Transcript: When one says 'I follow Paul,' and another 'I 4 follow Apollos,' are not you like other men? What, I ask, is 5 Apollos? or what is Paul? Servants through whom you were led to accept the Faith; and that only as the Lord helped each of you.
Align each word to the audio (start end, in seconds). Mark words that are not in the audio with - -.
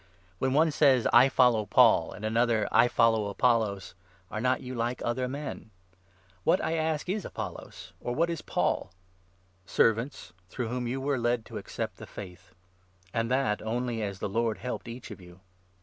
When 0.39 0.53
one 0.53 0.71
says 0.71 1.05
'I 1.13 1.29
follow 1.29 1.67
Paul,' 1.67 2.11
and 2.11 2.25
another 2.25 2.67
'I 2.71 2.87
4 2.87 2.93
follow 2.95 3.27
Apollos,' 3.27 3.93
are 4.31 4.41
not 4.41 4.61
you 4.61 4.73
like 4.73 4.99
other 5.05 5.27
men? 5.27 5.69
What, 6.43 6.59
I 6.59 6.73
ask, 6.75 7.07
is 7.07 7.21
5 7.21 7.25
Apollos? 7.29 7.93
or 8.01 8.15
what 8.15 8.31
is 8.31 8.41
Paul? 8.41 8.89
Servants 9.67 10.33
through 10.49 10.69
whom 10.69 10.87
you 10.87 10.99
were 10.99 11.19
led 11.19 11.45
to 11.45 11.59
accept 11.59 11.97
the 11.97 12.07
Faith; 12.07 12.55
and 13.13 13.29
that 13.29 13.61
only 13.61 14.01
as 14.01 14.17
the 14.17 14.27
Lord 14.27 14.57
helped 14.57 14.87
each 14.87 15.11
of 15.11 15.21
you. 15.21 15.39